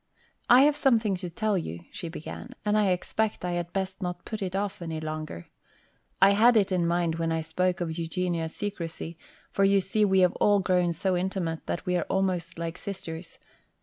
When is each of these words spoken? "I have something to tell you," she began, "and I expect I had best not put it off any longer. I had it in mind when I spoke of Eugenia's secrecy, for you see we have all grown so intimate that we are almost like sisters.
"I 0.49 0.61
have 0.63 0.75
something 0.75 1.15
to 1.17 1.29
tell 1.29 1.59
you," 1.59 1.81
she 1.91 2.09
began, 2.09 2.55
"and 2.65 2.75
I 2.75 2.89
expect 2.89 3.45
I 3.45 3.51
had 3.51 3.71
best 3.71 4.01
not 4.01 4.25
put 4.25 4.41
it 4.41 4.55
off 4.55 4.81
any 4.81 4.99
longer. 4.99 5.49
I 6.19 6.31
had 6.31 6.57
it 6.57 6.71
in 6.71 6.87
mind 6.87 7.17
when 7.19 7.31
I 7.31 7.43
spoke 7.43 7.81
of 7.81 7.95
Eugenia's 7.99 8.55
secrecy, 8.55 9.19
for 9.51 9.63
you 9.63 9.79
see 9.79 10.03
we 10.03 10.21
have 10.21 10.33
all 10.37 10.59
grown 10.59 10.91
so 10.93 11.15
intimate 11.15 11.67
that 11.67 11.85
we 11.85 11.95
are 11.97 12.07
almost 12.09 12.57
like 12.57 12.79
sisters. 12.79 13.37